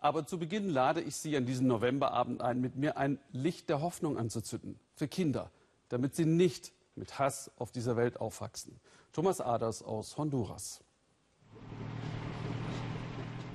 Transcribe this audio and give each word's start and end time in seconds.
Aber 0.00 0.26
zu 0.26 0.38
Beginn 0.38 0.70
lade 0.70 1.02
ich 1.02 1.16
Sie 1.16 1.36
an 1.36 1.44
diesem 1.44 1.66
Novemberabend 1.66 2.40
ein, 2.40 2.60
mit 2.60 2.76
mir 2.76 2.96
ein 2.96 3.18
Licht 3.32 3.68
der 3.68 3.82
Hoffnung 3.82 4.16
anzuzünden 4.16 4.80
für 4.94 5.08
Kinder, 5.08 5.50
damit 5.90 6.14
sie 6.14 6.24
nicht 6.24 6.72
mit 6.96 7.18
Hass 7.18 7.50
auf 7.56 7.70
dieser 7.70 7.96
Welt 7.96 8.18
aufwachsen. 8.18 8.80
Thomas 9.12 9.40
Aders 9.40 9.82
aus 9.82 10.16
Honduras. 10.16 10.82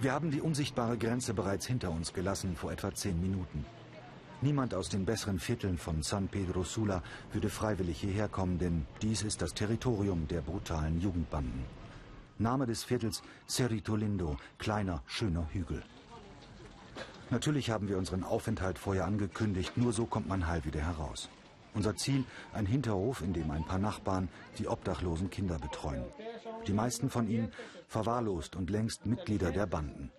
Wir 0.02 0.12
haben 0.12 0.30
die 0.30 0.42
unsichtbare 0.42 0.98
Grenze 0.98 1.34
bereits 1.34 1.66
hinter 1.66 1.90
uns 1.90 2.14
gelassen 2.14 2.56
vor 2.56 2.72
etwa 2.72 2.94
zehn 2.94 3.20
Minuten. 3.20 3.66
Niemand 4.42 4.76
aus 4.76 4.90
den 4.90 5.06
besseren 5.06 5.40
Vierteln 5.40 5.80
von 5.80 6.04
San 6.04 6.28
Pedro 6.28 6.64
Sula 6.64 7.02
würde 7.32 7.50
freiwillig 7.50 8.02
hierher 8.02 8.28
kommen, 8.28 8.60
denn 8.60 8.86
dies 9.02 9.24
ist 9.24 9.42
das 9.42 9.56
Territorium 9.56 10.28
der 10.28 10.42
brutalen 10.42 11.02
Jugendbanden. 11.02 11.66
Name 12.38 12.68
des 12.68 12.84
Viertels 12.84 13.24
Cerrito 13.48 13.96
Lindo, 13.96 14.38
kleiner, 14.60 15.02
schöner 15.08 15.48
Hügel. 15.52 15.82
Natürlich 17.32 17.70
haben 17.72 17.88
wir 17.88 17.98
unseren 17.98 18.24
Aufenthalt 18.24 18.78
vorher 18.78 19.06
angekündigt, 19.06 19.78
nur 19.78 19.94
so 19.94 20.06
kommt 20.06 20.28
man 20.28 20.48
heil 20.48 20.64
wieder 20.64 20.82
heraus. 20.82 21.30
Unser 21.74 21.96
Ziel, 21.96 22.24
ein 22.54 22.66
Hinterhof, 22.66 23.22
in 23.22 23.34
dem 23.34 23.52
ein 23.52 23.66
paar 23.66 23.80
Nachbarn 23.80 24.30
die 24.58 24.68
obdachlosen 24.68 25.30
Kinder 25.30 25.60
betreuen. 25.60 26.06
Die 26.68 26.74
meisten 26.74 27.10
von 27.10 27.28
ihnen 27.28 27.52
verwahrlost 27.88 28.56
und 28.56 28.70
längst 28.70 29.06
Mitglieder 29.06 29.52
der 29.52 29.66
Banden. 29.66 30.12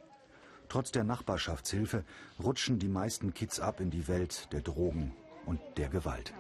Trotz 0.68 0.90
der 0.90 1.04
Nachbarschaftshilfe 1.04 2.04
rutschen 2.42 2.78
die 2.78 2.88
meisten 2.88 3.32
Kids 3.32 3.60
ab 3.60 3.80
in 3.80 3.90
die 3.90 4.08
Welt 4.08 4.52
der 4.52 4.60
Drogen 4.60 5.14
und 5.46 5.60
der 5.76 5.88
Gewalt. 5.88 6.34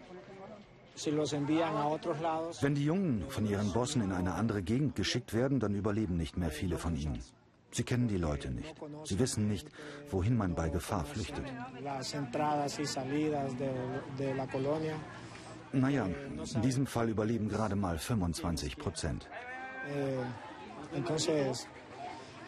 Wenn 2.60 2.74
die 2.74 2.84
Jungen 2.84 3.24
von 3.28 3.46
ihren 3.46 3.72
Bossen 3.72 4.02
in 4.02 4.12
eine 4.12 4.34
andere 4.34 4.62
Gegend 4.62 4.96
geschickt 4.96 5.32
werden, 5.32 5.60
dann 5.60 5.74
überleben 5.74 6.16
nicht 6.16 6.36
mehr 6.36 6.50
viele 6.50 6.78
von 6.78 6.96
ihnen. 6.96 7.22
Sie 7.72 7.82
kennen 7.84 8.08
die 8.08 8.16
Leute 8.16 8.50
nicht. 8.50 8.74
Sie 9.04 9.18
wissen 9.18 9.48
nicht, 9.48 9.68
wohin 10.10 10.36
man 10.36 10.54
bei 10.54 10.68
Gefahr 10.68 11.04
flüchtet. 11.04 11.44
Naja, 15.72 16.06
in 16.54 16.62
diesem 16.62 16.86
Fall 16.86 17.08
überleben 17.08 17.48
gerade 17.48 17.76
mal 17.76 17.98
25 17.98 18.76
Prozent. 18.78 19.28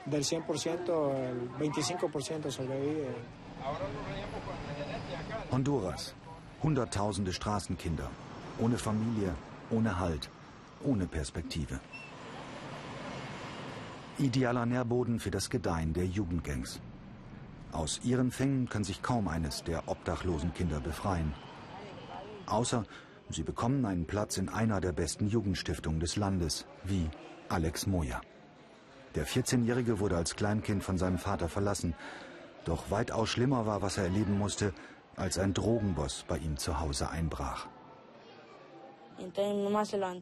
Del 0.07 0.23
100%, 0.23 1.13
el 1.15 1.37
25% 1.59 2.51
sobrevive. 2.51 3.15
Honduras. 5.51 6.15
Hunderttausende 6.63 7.33
Straßenkinder. 7.33 8.11
Ohne 8.59 8.79
Familie, 8.79 9.35
ohne 9.71 9.99
Halt, 9.99 10.31
ohne 10.83 11.07
Perspektive. 11.07 11.79
Idealer 14.19 14.67
Nährboden 14.67 15.21
für 15.21 15.31
das 15.31 15.49
Gedeihen 15.49 15.93
der 15.93 16.05
Jugendgangs. 16.05 16.81
Aus 17.71 18.01
ihren 18.03 18.33
Fängen 18.33 18.69
kann 18.69 18.83
sich 18.83 19.01
kaum 19.01 19.29
eines 19.29 19.63
der 19.63 19.87
obdachlosen 19.87 20.53
Kinder 20.55 20.81
befreien. 20.81 21.33
Außer 22.47 22.85
sie 23.31 23.45
bekommen 23.45 23.85
einen 23.85 24.07
Platz 24.07 24.37
in 24.37 24.49
einer 24.49 24.81
der 24.81 24.93
besten 24.93 25.29
Jugendstiftungen 25.29 26.01
des 26.01 26.17
Landes, 26.17 26.67
wie 26.83 27.09
Alex 27.49 27.87
Moya. 27.87 28.21
Der 29.15 29.25
14-Jährige 29.25 30.01
wurde 30.01 30.17
als 30.17 30.35
Kleinkind 30.35 30.83
von 30.83 30.99
seinem 30.99 31.19
Vater 31.19 31.49
verlassen. 31.49 31.95
Doch 32.65 32.91
weitaus 32.91 33.29
schlimmer 33.29 33.67
war, 33.67 33.83
was 33.83 33.99
er 33.99 34.05
erleben 34.05 34.37
musste, 34.37 34.75
als 35.15 35.39
ein 35.39 35.55
Drogenboss 35.55 36.25
bei 36.27 36.39
ihm 36.39 36.57
zu 36.57 36.81
Hause 36.81 37.11
einbrach. 37.11 37.69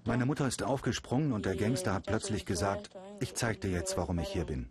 Meine 0.04 0.26
Mutter 0.26 0.46
ist 0.46 0.62
aufgesprungen 0.62 1.32
und 1.32 1.44
der 1.46 1.56
Gangster 1.56 1.94
hat 1.94 2.06
plötzlich 2.06 2.46
gesagt, 2.46 2.90
ich 3.20 3.34
zeig 3.34 3.60
dir 3.60 3.70
jetzt, 3.70 3.96
warum 3.96 4.18
ich 4.18 4.28
hier 4.28 4.44
bin. 4.44 4.68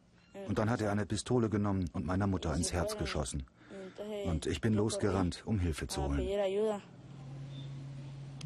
Und 0.47 0.59
dann 0.59 0.69
hat 0.69 0.81
er 0.81 0.91
eine 0.91 1.05
Pistole 1.05 1.49
genommen 1.49 1.89
und 1.93 2.05
meiner 2.05 2.27
Mutter 2.27 2.53
ins 2.55 2.73
Herz 2.73 2.97
geschossen. 2.97 3.45
Und 4.25 4.45
ich 4.45 4.61
bin 4.61 4.73
losgerannt, 4.73 5.43
um 5.45 5.59
Hilfe 5.59 5.87
zu 5.87 6.03
holen. 6.03 6.27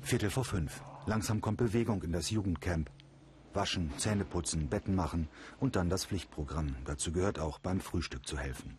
Viertel 0.02 0.30
vor 0.30 0.46
fünf. 0.46 0.82
Langsam 1.06 1.42
kommt 1.42 1.58
Bewegung 1.58 2.04
in 2.04 2.12
das 2.12 2.30
Jugendcamp. 2.30 2.90
Waschen, 3.54 3.92
Zähne 3.98 4.26
putzen, 4.26 4.70
Betten 4.70 4.96
machen 4.96 5.28
und 5.60 5.76
dann 5.76 5.90
das 5.90 6.06
Pflichtprogramm. 6.06 6.76
Dazu 6.86 7.12
gehört 7.12 7.40
auch 7.40 7.60
beim 7.60 7.80
Frühstück 7.80 8.28
zu 8.28 8.38
helfen. 8.38 8.78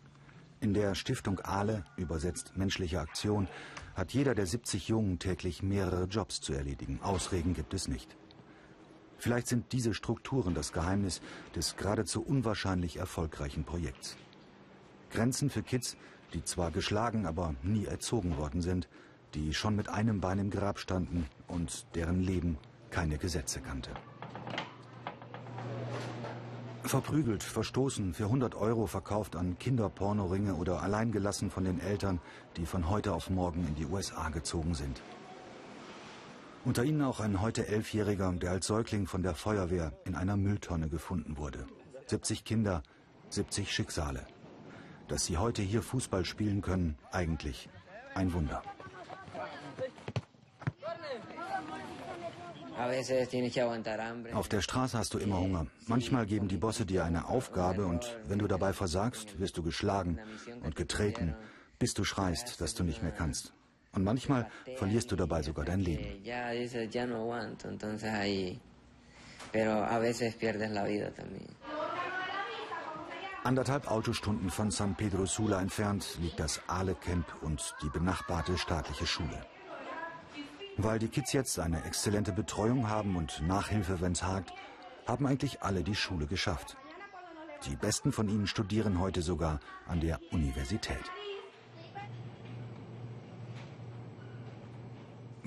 In 0.61 0.75
der 0.75 0.95
Stiftung 0.95 1.41
Ahle, 1.41 1.85
übersetzt 1.97 2.57
menschliche 2.57 3.01
Aktion, 3.01 3.49
hat 3.95 4.13
jeder 4.13 4.35
der 4.35 4.47
70 4.47 4.89
Jungen 4.89 5.19
täglich 5.19 5.63
mehrere 5.63 6.05
Jobs 6.05 6.41
zu 6.41 6.53
erledigen. 6.53 7.01
Ausreden 7.03 7.55
gibt 7.55 7.75
es 7.75 7.89
nicht. 7.89 8.17
Vielleicht 9.21 9.49
sind 9.49 9.73
diese 9.73 9.93
Strukturen 9.93 10.55
das 10.55 10.73
Geheimnis 10.73 11.21
des 11.55 11.77
geradezu 11.77 12.23
unwahrscheinlich 12.23 12.97
erfolgreichen 12.97 13.65
Projekts. 13.65 14.17
Grenzen 15.11 15.51
für 15.51 15.63
Kids, 15.63 15.99
die 16.33 16.43
zwar 16.43 16.71
geschlagen, 16.71 17.27
aber 17.27 17.55
nie 17.63 17.85
erzogen 17.85 18.39
worden 18.39 18.63
sind, 18.63 18.89
die 19.35 19.53
schon 19.53 19.77
mit 19.77 19.91
einem 19.91 20.23
Bein 20.23 20.39
im 20.39 20.49
Grab 20.49 20.79
standen 20.79 21.27
und 21.49 21.85
deren 21.95 22.21
Leben 22.21 22.57
keine 22.89 23.19
Gesetze 23.19 23.61
kannte. 23.61 23.91
Verprügelt, 26.83 27.43
verstoßen, 27.43 28.15
für 28.15 28.25
100 28.25 28.55
Euro 28.55 28.87
verkauft 28.87 29.37
an 29.37 29.59
Kinderpornoringe 29.59 30.55
oder 30.55 30.83
alleingelassen 30.83 31.51
von 31.51 31.65
den 31.65 31.79
Eltern, 31.79 32.21
die 32.57 32.65
von 32.65 32.89
heute 32.89 33.13
auf 33.13 33.29
morgen 33.29 33.67
in 33.69 33.75
die 33.75 33.85
USA 33.85 34.31
gezogen 34.31 34.75
sind. 34.75 35.03
Unter 36.71 36.85
ihnen 36.85 37.03
auch 37.03 37.19
ein 37.19 37.41
heute 37.41 37.67
Elfjähriger, 37.67 38.33
der 38.35 38.53
als 38.53 38.69
Säugling 38.69 39.09
von 39.09 39.25
der 39.25 39.35
Feuerwehr 39.35 39.93
in 40.05 40.15
einer 40.15 40.37
Mülltonne 40.37 40.89
gefunden 40.89 41.37
wurde. 41.37 41.67
70 42.07 42.45
Kinder, 42.45 42.85
70 43.29 43.75
Schicksale. 43.75 44.25
Dass 45.09 45.25
sie 45.25 45.37
heute 45.37 45.63
hier 45.63 45.83
Fußball 45.83 46.25
spielen 46.25 46.63
können, 46.63 46.97
eigentlich 47.11 47.69
ein 48.15 48.33
Wunder. 48.33 48.63
Auf 54.33 54.49
der 54.49 54.61
Straße 54.61 54.97
hast 54.97 55.15
du 55.15 55.19
immer 55.19 55.41
Hunger. 55.41 55.67
Manchmal 55.89 56.25
geben 56.25 56.47
die 56.47 56.57
Bosse 56.57 56.87
dir 56.87 57.05
eine 57.05 57.27
Aufgabe 57.27 57.85
und 57.85 58.17
wenn 58.29 58.39
du 58.39 58.47
dabei 58.47 58.73
versagst, 58.73 59.41
wirst 59.41 59.59
du 59.59 59.65
geschlagen 59.65 60.21
und 60.63 60.77
getreten, 60.77 61.35
bis 61.81 61.95
du 61.95 62.05
schreist, 62.05 62.61
dass 62.61 62.75
du 62.75 62.85
nicht 62.85 63.03
mehr 63.03 63.11
kannst. 63.11 63.55
Und 63.93 64.05
manchmal 64.05 64.49
verlierst 64.77 65.11
du 65.11 65.17
dabei 65.17 65.43
sogar 65.43 65.65
dein 65.65 65.81
Leben. 65.81 66.25
Anderthalb 73.43 73.91
Autostunden 73.91 74.51
von 74.51 74.71
San 74.71 74.95
Pedro 74.95 75.25
Sula 75.25 75.61
entfernt 75.61 76.19
liegt 76.21 76.39
das 76.39 76.61
Ale 76.67 76.95
Camp 76.95 77.27
und 77.41 77.75
die 77.83 77.89
benachbarte 77.89 78.59
staatliche 78.59 79.07
Schule. 79.07 79.47
Weil 80.77 80.99
die 80.99 81.09
Kids 81.09 81.33
jetzt 81.33 81.59
eine 81.59 81.83
exzellente 81.85 82.33
Betreuung 82.33 82.89
haben 82.89 83.17
und 83.17 83.43
Nachhilfe, 83.47 84.01
wenn's 84.01 84.23
hakt, 84.23 84.53
haben 85.07 85.27
eigentlich 85.27 85.63
alle 85.63 85.83
die 85.83 85.95
Schule 85.95 86.27
geschafft. 86.27 86.77
Die 87.67 87.77
besten 87.77 88.13
von 88.13 88.29
ihnen 88.29 88.47
studieren 88.47 89.01
heute 89.01 89.23
sogar 89.23 89.59
an 89.87 90.01
der 90.01 90.21
Universität. 90.33 91.11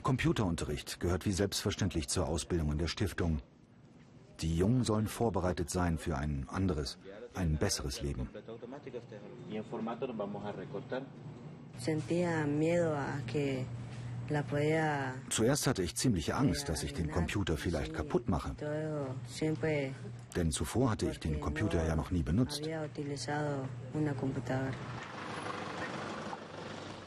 Computerunterricht 0.03 0.99
gehört 0.99 1.25
wie 1.25 1.31
selbstverständlich 1.31 2.09
zur 2.09 2.27
Ausbildung 2.27 2.71
in 2.73 2.77
der 2.77 2.87
Stiftung. 2.87 3.39
Die 4.41 4.57
Jungen 4.57 4.83
sollen 4.83 5.07
vorbereitet 5.07 5.69
sein 5.69 5.97
für 5.97 6.17
ein 6.17 6.45
anderes, 6.49 6.97
ein 7.33 7.57
besseres 7.57 8.01
Leben. 8.01 8.29
Zuerst 15.29 15.67
hatte 15.67 15.83
ich 15.83 15.95
ziemliche 15.95 16.35
Angst, 16.35 16.69
dass 16.69 16.83
ich 16.83 16.93
den 16.93 17.11
Computer 17.11 17.57
vielleicht 17.57 17.93
kaputt 17.93 18.29
mache. 18.29 18.55
Denn 20.35 20.51
zuvor 20.51 20.91
hatte 20.91 21.09
ich 21.09 21.19
den 21.19 21.39
Computer 21.39 21.85
ja 21.85 21.95
noch 21.95 22.11
nie 22.11 22.23
benutzt. 22.23 22.67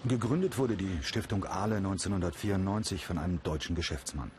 Gegründet 0.08 0.56
wurde 0.56 0.76
die 0.76 1.02
Stiftung 1.02 1.44
Ahle 1.46 1.78
1994 1.78 3.04
von 3.04 3.18
einem 3.18 3.42
deutschen 3.42 3.74
Geschäftsmann. 3.74 4.30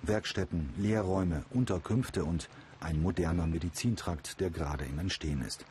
Werkstätten, 0.00 0.72
Lehrräume, 0.78 1.44
Unterkünfte 1.50 2.24
und 2.24 2.48
ein 2.80 3.02
moderner 3.02 3.46
Medizintrakt, 3.46 4.40
der 4.40 4.48
gerade 4.48 4.86
im 4.86 4.98
Entstehen 4.98 5.42
ist. 5.42 5.66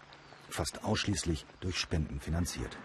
Fast 0.50 0.84
ausschließlich 0.84 1.48
durch 1.62 1.80
Spenden 1.80 2.20
finanziert. 2.20 2.78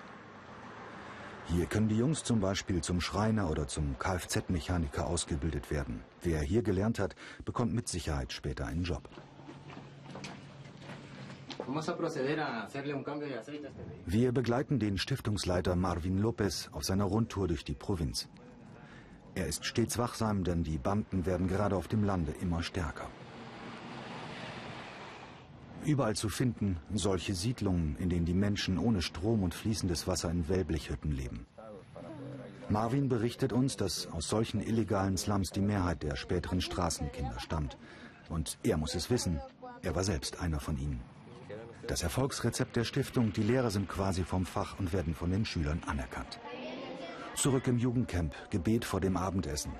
Hier 1.48 1.66
können 1.66 1.88
die 1.88 1.98
Jungs 1.98 2.24
zum 2.24 2.40
Beispiel 2.40 2.80
zum 2.80 3.02
Schreiner 3.02 3.50
oder 3.50 3.68
zum 3.68 3.98
Kfz-Mechaniker 3.98 5.06
ausgebildet 5.06 5.70
werden. 5.70 6.00
Wer 6.22 6.40
hier 6.40 6.62
gelernt 6.62 6.98
hat, 6.98 7.14
bekommt 7.44 7.74
mit 7.74 7.88
Sicherheit 7.88 8.32
später 8.32 8.64
einen 8.64 8.84
Job. 8.84 9.06
Wir 14.06 14.32
begleiten 14.32 14.78
den 14.78 14.98
Stiftungsleiter 14.98 15.76
Marvin 15.76 16.18
Lopez 16.18 16.68
auf 16.72 16.84
seiner 16.84 17.04
Rundtour 17.04 17.48
durch 17.48 17.64
die 17.64 17.74
Provinz. 17.74 18.28
Er 19.34 19.46
ist 19.46 19.64
stets 19.64 19.96
wachsam, 19.96 20.42
denn 20.42 20.64
die 20.64 20.78
Banden 20.78 21.26
werden 21.26 21.46
gerade 21.46 21.76
auf 21.76 21.86
dem 21.86 22.02
Lande 22.04 22.34
immer 22.40 22.62
stärker. 22.62 23.08
Überall 25.84 26.16
zu 26.16 26.28
finden 26.28 26.78
solche 26.92 27.34
Siedlungen, 27.34 27.96
in 27.98 28.10
denen 28.10 28.26
die 28.26 28.34
Menschen 28.34 28.76
ohne 28.76 29.00
Strom 29.00 29.42
und 29.42 29.54
fließendes 29.54 30.06
Wasser 30.06 30.30
in 30.30 30.48
Wellblechhütten 30.48 31.12
leben. 31.12 31.46
Marvin 32.68 33.08
berichtet 33.08 33.52
uns, 33.52 33.76
dass 33.76 34.06
aus 34.12 34.28
solchen 34.28 34.60
illegalen 34.60 35.16
Slums 35.16 35.50
die 35.50 35.60
Mehrheit 35.62 36.02
der 36.02 36.16
späteren 36.16 36.60
Straßenkinder 36.60 37.40
stammt. 37.40 37.76
Und 38.28 38.58
er 38.62 38.76
muss 38.76 38.94
es 38.94 39.10
wissen, 39.10 39.40
er 39.82 39.94
war 39.96 40.04
selbst 40.04 40.40
einer 40.40 40.60
von 40.60 40.76
ihnen. 40.76 41.00
Das 41.90 42.04
Erfolgsrezept 42.04 42.76
der 42.76 42.84
Stiftung, 42.84 43.32
die 43.32 43.42
Lehrer 43.42 43.72
sind 43.72 43.88
quasi 43.88 44.22
vom 44.22 44.46
Fach 44.46 44.78
und 44.78 44.92
werden 44.92 45.12
von 45.12 45.28
den 45.28 45.44
Schülern 45.44 45.82
anerkannt. 45.88 46.38
Zurück 47.34 47.66
im 47.66 47.78
Jugendcamp, 47.78 48.32
Gebet 48.50 48.84
vor 48.84 49.00
dem 49.00 49.16
Abendessen. 49.16 49.72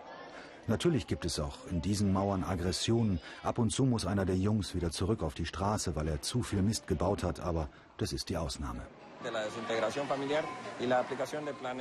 Natürlich 0.66 1.06
gibt 1.06 1.24
es 1.24 1.38
auch 1.38 1.68
in 1.70 1.80
diesen 1.80 2.12
Mauern 2.12 2.42
Aggressionen. 2.42 3.20
Ab 3.44 3.58
und 3.58 3.70
zu 3.70 3.84
muss 3.84 4.06
einer 4.06 4.26
der 4.26 4.36
Jungs 4.36 4.74
wieder 4.74 4.90
zurück 4.90 5.22
auf 5.22 5.34
die 5.34 5.46
Straße, 5.46 5.94
weil 5.94 6.08
er 6.08 6.20
zu 6.20 6.42
viel 6.42 6.62
Mist 6.62 6.88
gebaut 6.88 7.22
hat, 7.22 7.38
aber 7.38 7.68
das 7.96 8.12
ist 8.12 8.28
die 8.28 8.36
Ausnahme. 8.36 8.82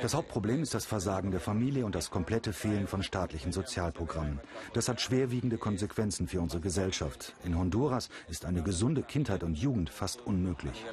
Das 0.00 0.14
Hauptproblem 0.14 0.62
ist 0.62 0.74
das 0.74 0.84
Versagen 0.84 1.30
der 1.30 1.40
Familie 1.40 1.86
und 1.86 1.94
das 1.94 2.10
komplette 2.10 2.52
Fehlen 2.52 2.86
von 2.86 3.02
staatlichen 3.02 3.52
Sozialprogrammen. 3.52 4.40
Das 4.74 4.88
hat 4.88 5.00
schwerwiegende 5.00 5.56
Konsequenzen 5.56 6.28
für 6.28 6.40
unsere 6.40 6.60
Gesellschaft. 6.60 7.34
In 7.44 7.58
Honduras 7.58 8.10
ist 8.28 8.44
eine 8.44 8.62
gesunde 8.62 9.02
Kindheit 9.02 9.42
und 9.42 9.56
Jugend 9.56 9.88
fast 9.88 10.20
unmöglich. 10.26 10.84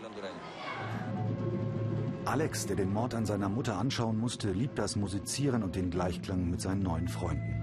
Alex, 2.24 2.66
der 2.66 2.76
den 2.76 2.94
Mord 2.94 3.14
an 3.14 3.26
seiner 3.26 3.50
Mutter 3.50 3.78
anschauen 3.78 4.18
musste, 4.18 4.52
liebt 4.52 4.80
das 4.80 4.96
Musizieren 4.96 5.64
und 5.64 5.76
den 5.76 5.92
Gleichklang 5.92 6.50
mit 6.50 6.62
seinen 6.62 6.84
neuen 6.84 7.08
Freunden. 7.08 7.58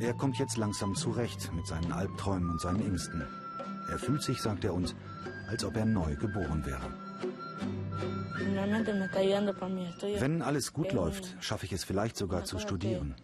Er 0.00 0.14
kommt 0.14 0.38
jetzt 0.38 0.56
langsam 0.56 0.94
zurecht 0.94 1.52
mit 1.54 1.66
seinen 1.66 1.92
Albträumen 1.92 2.50
und 2.50 2.60
seinen 2.60 2.84
Ängsten. 2.84 3.24
Er 3.90 3.98
fühlt 3.98 4.22
sich, 4.22 4.40
sagt 4.40 4.64
er 4.64 4.74
uns, 4.74 4.94
als 5.48 5.64
ob 5.64 5.76
er 5.76 5.84
neu 5.84 6.16
geboren 6.16 6.64
wäre. 6.64 7.03
Wenn 10.18 10.42
alles 10.42 10.72
gut 10.72 10.92
läuft, 10.92 11.36
schaffe 11.40 11.66
ich 11.66 11.72
es 11.72 11.84
vielleicht 11.84 12.16
sogar 12.16 12.44
zu 12.44 12.58
studieren. 12.58 13.14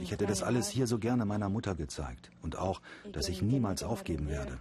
Ich 0.00 0.10
hätte 0.10 0.26
das 0.26 0.42
alles 0.42 0.68
hier 0.68 0.86
so 0.86 0.98
gerne 0.98 1.26
meiner 1.26 1.48
Mutter 1.48 1.74
gezeigt 1.74 2.30
und 2.42 2.56
auch, 2.56 2.80
dass 3.12 3.28
ich 3.28 3.42
niemals 3.42 3.82
aufgeben 3.82 4.28
werde. 4.28 4.58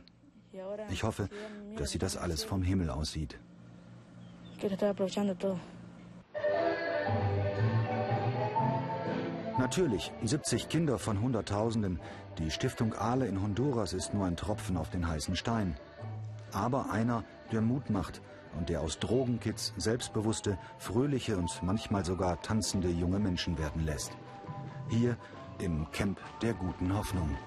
Ich 0.90 1.04
hoffe, 1.04 1.30
dass 1.78 1.92
sie 1.92 2.00
das 2.00 2.18
alles 2.18 2.44
vom 2.44 2.62
Himmel 2.64 2.90
aussieht. 2.90 3.40
Natürlich, 9.60 10.12
70 10.24 10.70
Kinder 10.70 11.00
von 11.00 11.22
Hunderttausenden. 11.22 12.00
Die 12.38 12.52
Stiftung 12.52 12.94
Aale 12.94 13.28
in 13.28 13.42
Honduras 13.42 13.94
ist 13.94 14.14
nur 14.14 14.26
ein 14.26 14.38
Tropfen 14.38 14.78
auf 14.78 14.90
den 14.90 15.08
heißen 15.08 15.36
Stein. 15.36 15.76
Aber 16.52 16.92
einer, 16.92 17.24
der 17.52 17.62
Mut 17.62 17.90
macht 17.90 18.22
und 18.58 18.70
der 18.70 18.82
aus 18.82 19.00
Drogenkids 19.00 19.74
selbstbewusste, 19.78 20.58
fröhliche 20.78 21.38
und 21.38 21.52
manchmal 21.62 22.04
sogar 22.04 22.42
tanzende 22.42 22.90
junge 22.90 23.20
Menschen 23.20 23.58
werden 23.58 23.86
lässt. 23.86 24.12
Hier 24.90 25.18
im 25.60 25.90
Camp 25.92 26.20
der 26.42 26.54
guten 26.54 26.96
Hoffnung. 26.96 27.38